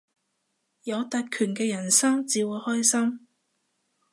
[0.81, 3.27] 有特權嘅人生至會開心